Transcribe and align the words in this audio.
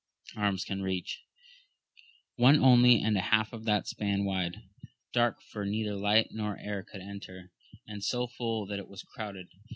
arms 0.35 0.65
can 0.65 0.81
reach; 0.81 1.21
one 2.35 2.55
only 2.57 2.99
and 3.03 3.15
a 3.15 3.21
half 3.21 3.53
of 3.53 3.65
that 3.65 3.87
span 3.87 4.25
wide; 4.25 4.63
dark, 5.13 5.43
for 5.43 5.63
neither 5.63 5.95
light 5.95 6.29
nor 6.31 6.57
air 6.57 6.81
could 6.81 7.01
enter, 7.01 7.51
and 7.85 8.03
so 8.03 8.25
full 8.25 8.65
that 8.65 8.79
it 8.79 8.87
was 8.87 9.03
crowded. 9.03 9.49